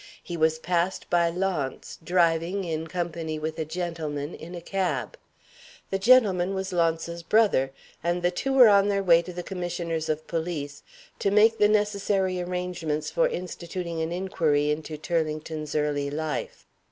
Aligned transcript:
He 0.23 0.35
was 0.35 0.57
passed 0.57 1.07
by 1.11 1.29
Launce, 1.29 1.99
driving, 2.03 2.63
in 2.63 2.87
company 2.87 3.37
with 3.37 3.59
a 3.59 3.65
gentleman, 3.65 4.33
in 4.33 4.55
a 4.55 4.59
cab. 4.59 5.15
The 5.91 5.99
gentleman 5.99 6.55
was 6.55 6.73
Launce's 6.73 7.21
brother, 7.21 7.69
and 8.03 8.23
the 8.23 8.31
two 8.31 8.51
were 8.51 8.67
on 8.67 8.87
their 8.87 9.03
way 9.03 9.21
to 9.21 9.31
the 9.31 9.43
Commissioners 9.43 10.09
of 10.09 10.25
Police 10.25 10.81
to 11.19 11.29
make 11.29 11.59
the 11.59 11.69
necessary 11.69 12.41
arrangements 12.41 13.11
for 13.11 13.27
instituting 13.27 14.01
an 14.01 14.11
inquiry 14.11 14.71
into 14.71 14.97
Turlington's 14.97 15.75
early 15.75 16.09
life. 16.09 16.65